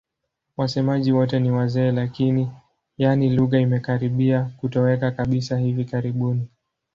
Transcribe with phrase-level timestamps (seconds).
[0.57, 2.51] Wasemaji wote ni wazee lakini,
[2.97, 6.47] yaani lugha imekaribia kutoweka kabisa hivi karibuni.